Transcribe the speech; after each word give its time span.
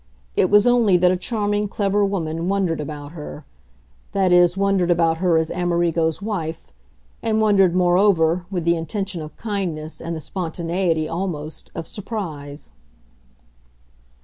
It 0.35 0.49
was 0.49 0.65
only 0.65 0.97
that 0.97 1.11
a 1.11 1.15
charming 1.15 1.67
clever 1.67 2.03
woman 2.03 2.49
wondered 2.49 2.81
about 2.81 3.11
her 3.11 3.45
that 4.13 4.31
is 4.31 4.57
wondered 4.57 4.89
about 4.89 5.17
her 5.17 5.37
as 5.37 5.51
Amerigo's 5.51 6.23
wife, 6.23 6.69
and 7.21 7.39
wondered, 7.39 7.75
moreover, 7.75 8.47
with 8.49 8.63
the 8.63 8.75
intention 8.75 9.21
of 9.21 9.37
kindness 9.37 10.01
and 10.01 10.15
the 10.15 10.19
spontaneity, 10.19 11.07
almost, 11.07 11.69
of 11.75 11.85
surprise. 11.85 12.71